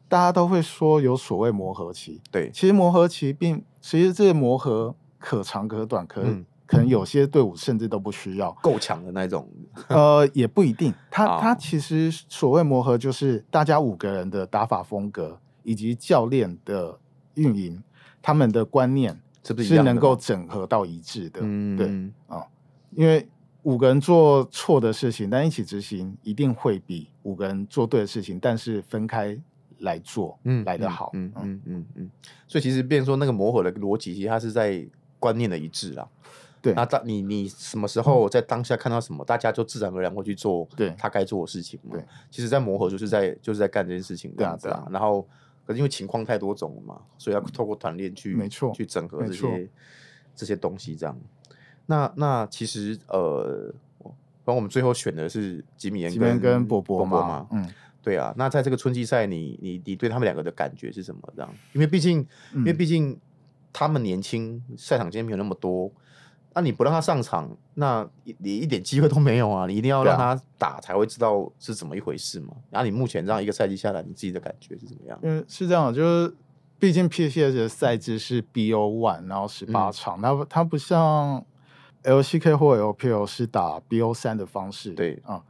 [0.07, 2.19] 大家都会说有所谓磨合期。
[2.31, 6.23] 对，其实磨合期并其实这些磨合可长可短，可。
[6.23, 9.49] 嗯可能有些队伍甚至都不需要够强的那种，
[9.89, 10.93] 呃，也不一定。
[11.09, 16.99] 他他其实所谓磨合，就是大家五个人的打法风格以及教练的
[17.35, 17.81] 运营，
[18.21, 21.39] 他们的观念是不是能够整合到一致的。
[21.41, 21.87] 嗯，对
[22.27, 22.45] 啊，
[22.91, 23.27] 因为
[23.63, 29.37] 五个人做错的事情，但一起执行，一定会比五个人做对的事情，但是分开
[29.79, 31.11] 来做，嗯，来得好。
[31.13, 32.11] 嗯嗯嗯嗯。
[32.47, 34.85] 所以其实，变成说那个磨合的逻辑，其实它是在
[35.19, 36.07] 观念的一致啦。
[36.67, 41.91] 对，那当你你什么时候在当下看到什么，嗯、大家就自然而然会去做对他该做的事情嘛。
[41.93, 44.85] 对，其实，在磨合就是在就是在干这件事情这样子啊。
[44.91, 45.25] 然后，
[45.65, 49.69] 可是因为情况太多种了嘛，所以要透过团练去没错去整合这些
[50.35, 51.17] 这些东西这样。
[51.85, 53.73] 那那其实呃，
[54.43, 57.47] 反正我们最后选的是吉米恩跟跟波波嘛。
[57.51, 57.65] 嗯，
[58.01, 58.33] 对啊。
[58.35, 61.21] 那在这个春季赛，你你你对他们两个的感觉是什么？
[61.33, 62.19] 这样，因为毕竟、
[62.51, 63.17] 嗯、因为毕竟
[63.71, 65.89] 他们年轻，赛场间没有那么多。
[66.57, 68.03] 那你不让他上场，那
[68.39, 69.67] 你一点机会都没有啊！
[69.67, 72.47] 你一定要让他打，才会知道是怎么一回事嘛。
[72.71, 75.19] 然后你目前这样一个赛季下来，你自己的感觉是怎么样？
[75.21, 76.35] 嗯，是这样，就是
[76.79, 81.45] 毕竟 PCS 的赛制是 BO one，然后十八场，那、嗯、它不像
[82.03, 85.43] LCK 或 LPL 是打 BO 三的方式，对啊、嗯，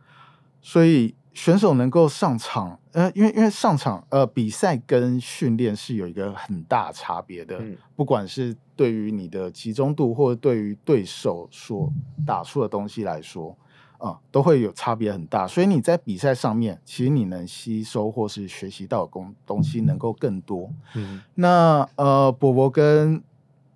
[0.61, 1.15] 所以。
[1.37, 11.93] 选手能够上场，呃，因为因为上场，呃，比赛跟训练是有一个很大差别的，嗯、不管是对于你的集中度，或者对于对手所
[12.25, 13.55] 打出的东西来说，
[13.99, 15.45] 啊、呃，都会有差别很大。
[15.45, 20.71] 所以你在比赛上面，其实你能吸收或是学习到的东东西能够更多。
[20.95, 23.21] 嗯，那呃，伯伯跟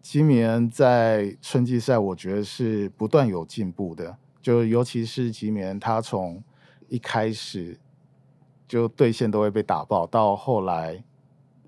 [0.02, 6.44] 吉米恩在春季赛，我觉得是不断有进步的，就尤其是吉米恩，他从
[6.92, 7.80] 一开始
[8.68, 11.02] 就对线都会被打爆，到后来，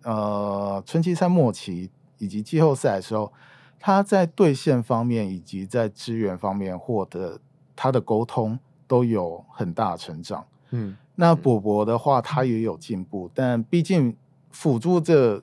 [0.03, 3.31] 呃，春季赛末期以及季后赛的时候，
[3.79, 7.39] 他在对线方面以及在支援方面获得
[7.73, 10.45] 他的沟通都有很大成长。
[10.71, 14.13] 嗯，那博博的话，他也有进步，但毕竟
[14.51, 15.41] 辅助这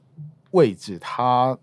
[0.51, 1.57] 位置，他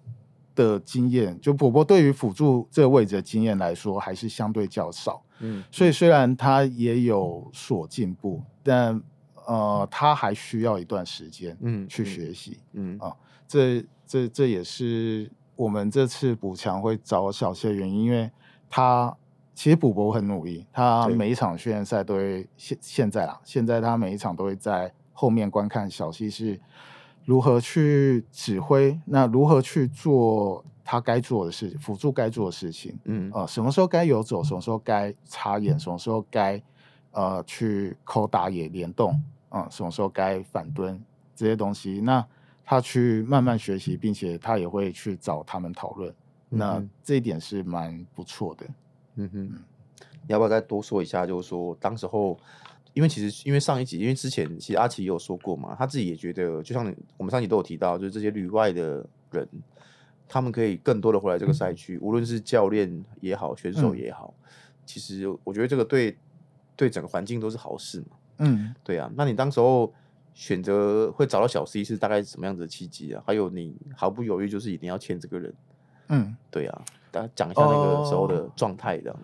[0.56, 5.22] 的经验，就伯伯对于辅助这个位置的经验来说，还是相对较少。
[5.40, 9.02] 嗯，所以虽然他也有所进步，但
[9.46, 12.98] 呃，他还需要一段时间，嗯，去学习，嗯。
[13.00, 13.16] 啊，
[13.48, 18.30] 这这这也是我们这次补强会找小谢的原因，因为
[18.70, 19.16] 他
[19.54, 26.60] 其实补博很努力，他每一场训练赛都会现现在啊，现在他每一场都会在后面观看小谢是
[27.26, 30.66] 如何去指挥，那如何去做。
[30.90, 36.64] 他该做的事情，辅助该做的事情，嗯啊、呃，什么时候该游走，什么时候该插眼，什么时候该
[37.12, 39.12] 呃去扣打野联动，
[39.50, 40.98] 啊、呃，什么时候该反蹲
[41.36, 42.26] 这些东西，那
[42.64, 46.10] 他去慢慢学习，并且他也会去找他们讨论，
[46.52, 48.66] 嗯、那这一点是蛮不错的。
[49.16, 49.52] 嗯哼，
[50.26, 51.26] 你要不要再多说一下？
[51.28, 52.40] 就是说，当时候，
[52.94, 56.86] 因为其实因为上一集，因为之前其实阿奇也有说过嘛，他自己也觉得，就像
[57.18, 59.46] 我们上集都有提到，就是这些旅外的人。
[60.28, 64.50] 他们可以更多的回来这个赛区，嗯、无论是教练也好，选手也好，嗯、
[64.86, 66.18] 其实我觉得这个对
[66.76, 68.18] 对整个环境都是好事嘛。
[68.40, 69.10] 嗯，对啊。
[69.16, 69.94] 那你当时候
[70.34, 73.24] 选择会找到小 C 是大概什么样子的契机啊？
[73.26, 75.54] 还有你毫不犹豫就是一定要签这个人？
[76.10, 76.82] 嗯，对啊。
[77.10, 79.16] 大家讲一下那个时候的状态的。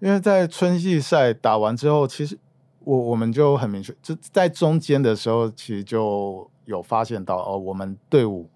[0.00, 2.38] 因为在春季赛打完之后，其实
[2.80, 8.48] 我我们就很明确，就在中间的时候，其实就有发现到哦，我们队伍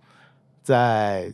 [0.62, 1.32] 在。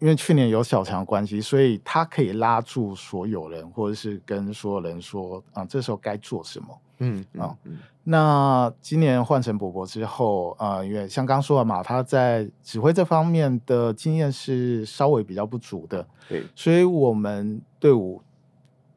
[0.00, 6.66] 因为去年有小强关系，所以他可以拉住所有人，或者是跟所有人说啊，这时候该做什么。
[7.02, 16.06] 嗯啊，嗯，那今年换成伯伯之后啊，因为像刚说的嘛，他在指挥这方面的经验是稍微比较不足的。
[16.28, 18.22] 对，所以我们队伍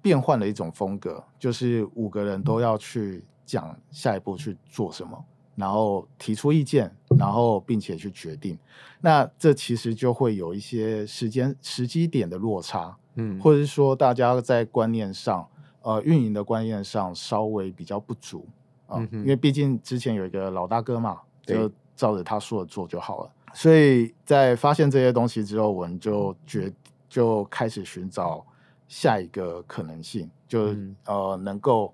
[0.02, 5.24] 变换了一种风格，就是五个人都要去讲下一步去做什么。
[5.56, 8.58] 然后提出意见，然后并且去决定，
[9.02, 15.48] 那这其实就会有一些时间时机点的落差，嗯，或者是说大家在观念上，
[15.82, 18.48] 呃，运营的观念上稍微比较不足
[18.88, 23.32] 啊，呃嗯、因为毕竟之前有一个老大哥嘛，就照着他说的做就好了。
[23.54, 26.74] 所以在发现这些东西之后，我们就决
[27.08, 28.46] 就开始寻找
[28.88, 31.94] 下一个可能性，就、嗯、呃能够。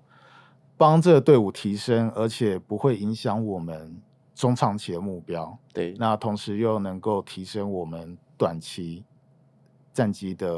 [0.80, 3.94] 帮这个队伍提升，而且不会影响我们
[4.40, 5.58] 中长期的目标。
[5.74, 9.04] 对，那同时又能够提升我们短期
[9.92, 10.48] 战机的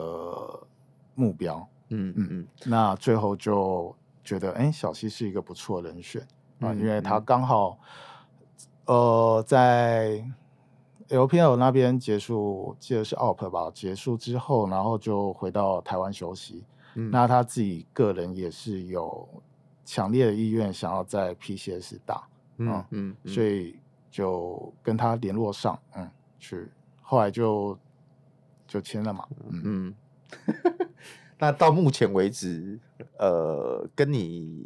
[1.17, 1.69] 目标。
[1.89, 2.49] 嗯嗯嗯。
[2.65, 3.93] 那最后就
[4.23, 6.25] 觉得，哎，小西是一个不错的人选
[6.61, 7.77] 啊，因为他刚好
[8.87, 10.25] 呃在
[11.09, 16.65] LPL 那边结束，记得是 OP 吧，结束之后，然后就回到台湾休息。
[16.95, 19.29] 嗯，那他自己个人也是有。
[19.85, 22.23] 强烈的意愿想要在 PCS 打，
[22.59, 23.79] 嗯嗯，所以
[24.11, 26.69] 就跟他联络上，嗯，去，
[27.03, 27.79] 后来就
[28.67, 29.95] 就签了嘛，嗯嗯。
[31.39, 32.79] 那到目前为止，
[33.19, 34.65] 呃，跟你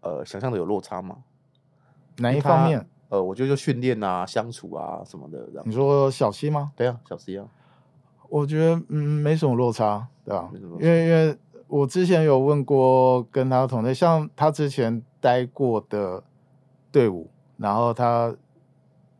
[0.00, 1.18] 呃想象的有落差吗？
[2.18, 2.84] 哪一方面？
[3.08, 5.48] 呃，我觉得就训练啊、相处啊什么的。
[5.64, 6.72] 你说小 C 吗？
[6.76, 7.46] 对啊，小 C 啊。
[8.28, 10.50] 我觉得嗯没什么落差，对吧？
[10.52, 11.38] 因为因为。
[11.68, 16.20] 我之前有问过跟他同队，像他之前待过的
[16.92, 18.34] 队伍，然后他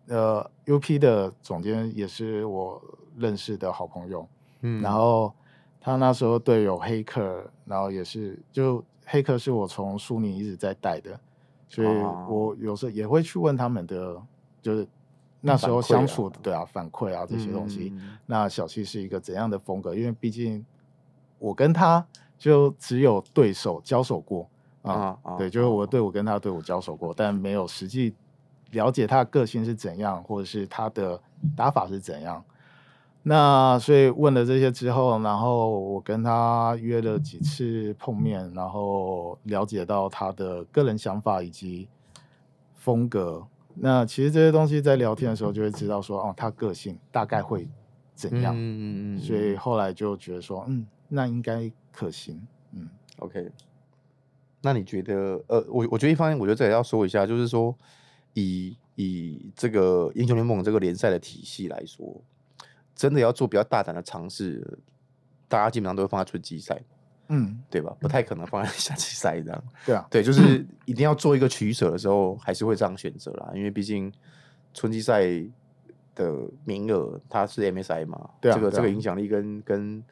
[0.08, 2.82] 呃 UP 的总监也是我
[3.16, 4.26] 认识的好朋友，
[4.62, 5.32] 嗯，然后
[5.80, 11.18] 他那时候队友黑客，然后也是就黑客是我从苏宁一直在带的，
[11.68, 11.88] 所以
[12.28, 14.20] 我有时候也会去问他们的，
[14.60, 14.86] 就是
[15.40, 19.94] 那时候相处的对啊反馈啊这些东西，嗯、那小七是一个怎样的风格？
[19.94, 20.64] 因为毕竟。
[21.42, 22.06] 我跟他
[22.36, 24.46] 就只有对手交手过
[24.82, 28.14] 啊，对，就是我对我跟他对我交手过，但没有实际
[28.70, 31.20] 了解他的个性是怎样，或者是他的
[31.56, 32.42] 打法是怎样。
[33.22, 41.86] 那所以问了这些之后，然后我跟他约了几次碰面，然后了解到他的个人想法以及
[42.74, 43.46] 风格。
[43.74, 47.68] 那其实这些东西在聊天的时候就会知道说，哦，他个性大概会
[48.14, 48.54] 怎样。
[48.54, 49.18] 嗯嗯嗯。
[49.18, 52.40] 所以后来就觉得说，嗯，那应该可行。
[52.72, 53.50] 嗯，OK。
[54.62, 57.74] 那你觉得，呃，我我觉得一方面，我觉得这也要说一下，就是说，
[58.34, 62.20] 以以这个英雄联盟这个联赛的体系来说。
[62.92, 64.62] 真的要做比较大胆的尝试，
[65.48, 66.78] 大家基本上都会放在春季赛，
[67.28, 67.96] 嗯，对吧？
[67.98, 69.64] 不太可能放在夏季赛这样。
[69.86, 73.50] 对啊，对，就是一定要做一个取舍的时候，还是会这样选择啦。
[73.54, 74.12] 因为毕竟
[74.74, 75.22] 春季赛
[76.14, 76.36] 的
[76.66, 80.04] 名额它是 MSI 嘛，对啊，这个这个影响力跟跟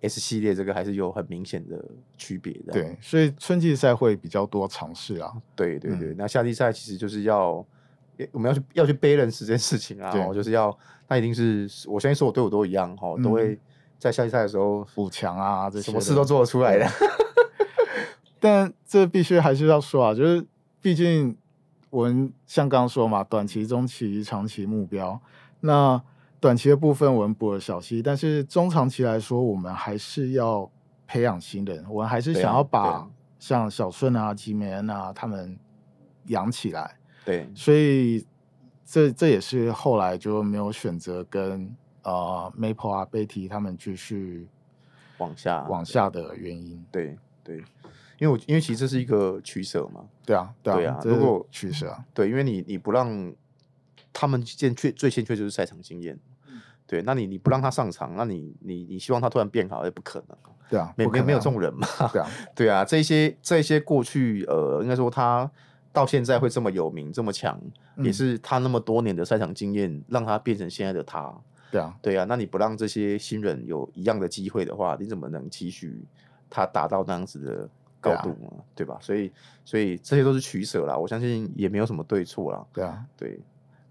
[0.00, 1.84] S 系列这个还是有很明显的
[2.16, 2.72] 区别的。
[2.72, 5.32] 对，所以春季赛会比较多尝试啊。
[5.56, 7.64] 对对对，那夏季赛其实就是要。
[8.32, 10.76] 我们要去要去 balance 这件事情啊，就是要
[11.06, 13.56] 那一定是我相信所有队伍都一样哈，都会
[13.96, 16.86] 在夏季赛的时候补强啊，这些什么事都做得出来的。
[18.40, 20.44] 但这必须还是要说啊，就是
[20.82, 21.36] 毕竟
[21.90, 25.20] 我们像刚刚说嘛，短期、中期、长期目标。
[25.60, 26.02] 那
[26.40, 30.70] 短期的部分我们补了小溪，但是中长期来说，我们还是要
[31.06, 33.08] 培养新人，我们还是想要把
[33.38, 35.58] 像小顺啊、吉美恩啊他们
[36.26, 36.96] 养起来。
[37.24, 38.24] 对，所以
[38.84, 44.46] 这这也是后来就没有选择跟呃 Maple 啊、Betty 他们继续
[45.18, 46.84] 往下往下的原因。
[46.90, 47.56] 对对，
[48.18, 50.04] 因为我因为其实这是一个取舍嘛。
[50.24, 50.98] 对啊，对啊。
[51.02, 53.32] 对啊，如果取舍啊，对，因为你你不让
[54.12, 56.18] 他们欠缺最欠缺就是赛场经验。
[56.46, 56.60] 嗯。
[56.86, 60.36] 对，那你你不让他上场，那你你你希望他突然变好也不可能。
[60.68, 61.86] 对啊，没没没有这种人嘛。
[62.12, 65.50] 对啊， 对啊，这些这些过去呃，应该说他。
[65.90, 67.58] 到现在会这么有名、这么强，
[67.96, 71.34] 嗯、也是他那么多年的赛场经验让他变成现在的他。
[71.72, 72.24] 对啊，对啊。
[72.28, 76.04] 那你不让这些新人有一样的机会的话，你怎么能期许
[76.48, 77.68] 他达到那样子的
[78.00, 78.36] 高度呢？
[78.42, 78.98] 对，啊、对吧？
[79.00, 79.32] 所以，
[79.64, 80.96] 所以这些都是取舍啦。
[80.96, 82.64] 我相信也没有什么对错啦。
[82.72, 83.40] 对啊，对，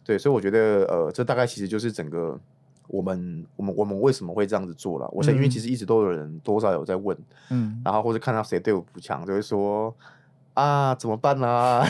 [0.07, 0.17] 对。
[0.17, 2.39] 所以我觉得，呃，这大概其实就是整个
[2.87, 5.07] 我们、我们、我们为什么会这样子做了。
[5.11, 7.15] 我想，因为其实一直都有人多少有在问，
[7.49, 9.93] 嗯，然后或者看到谁队伍不强，就会说。
[10.53, 11.87] 啊，怎么办呢、啊？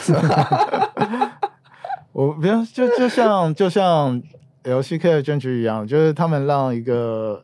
[2.11, 4.21] 我比如就就像就像
[4.65, 7.41] LCK 的选举一样，就是他们让一个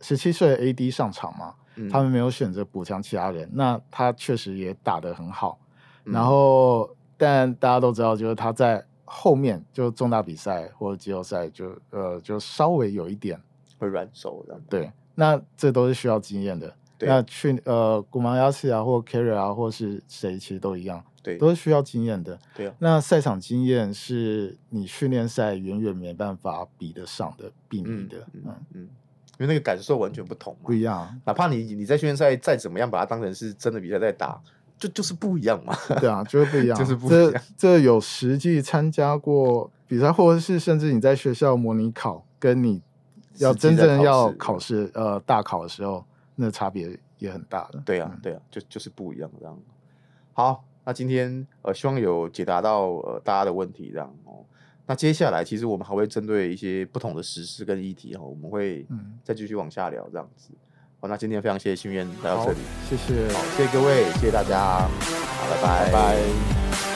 [0.00, 5.58] 十七岁的 AD 上场嘛，嗯、他们没有选择补强其他人，那他确实也打得很好。
[6.04, 13.36] 嗯、然后，但大家都知道，就是他在后面就重大比赛或者季后赛就呃就稍微有一点
[13.76, 14.60] 会软手的。
[14.68, 16.72] 对，那这都是需要经验的。
[16.96, 22.38] 对那去呃，古毛亚斯啊，或 Carry 啊，或是谁，其实都一样，对，都是需要经验的。
[22.54, 28.18] 对啊，那赛场经验是你训练赛远远没办法比得上的，比拟的。
[28.34, 28.88] 嗯嗯，嗯，因
[29.38, 31.18] 为那个感受完全不同嘛，不一样。
[31.24, 34.38] 哪怕你你在训练赛再怎么样把它当成是真的比赛在打，
[34.80, 35.76] 就就是不一样嘛。
[36.00, 37.32] 对啊，就是不一样，就是不一样。
[37.32, 42.82] 这这有实际参加过比赛，或者是甚至你在学校模拟考，跟你
[43.36, 46.04] 要真正要考试呃大考的时候。
[46.42, 49.58] 那差别也很大的，对啊，对啊，就就是不一样这样。
[50.32, 54.42] 好，那今天呃，希望有解答到呃大家的问题这样哦。
[54.86, 58.86] 那接下来其实我们还会针对一些不同的时事跟议题哈，我们会
[59.22, 60.48] 再继续往下聊这样子。
[61.00, 64.88] 好，那今天非常谢谢心愿来到这里，谢谢，好，谢谢各位，谢谢大家，好，
[65.48, 66.89] 拜拜，拜拜。